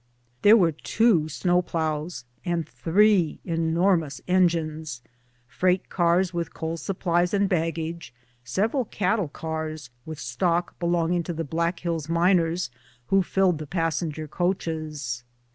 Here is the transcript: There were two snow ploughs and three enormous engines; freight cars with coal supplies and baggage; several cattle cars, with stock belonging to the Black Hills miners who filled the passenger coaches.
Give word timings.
There 0.41 0.57
were 0.57 0.71
two 0.71 1.29
snow 1.29 1.61
ploughs 1.61 2.25
and 2.43 2.67
three 2.67 3.39
enormous 3.45 4.19
engines; 4.27 5.03
freight 5.47 5.89
cars 5.89 6.33
with 6.33 6.55
coal 6.55 6.77
supplies 6.77 7.35
and 7.35 7.47
baggage; 7.47 8.11
several 8.43 8.85
cattle 8.85 9.27
cars, 9.27 9.91
with 10.03 10.19
stock 10.19 10.79
belonging 10.79 11.21
to 11.25 11.33
the 11.33 11.43
Black 11.43 11.81
Hills 11.81 12.09
miners 12.09 12.71
who 13.09 13.21
filled 13.21 13.59
the 13.59 13.67
passenger 13.67 14.27
coaches. 14.27 15.23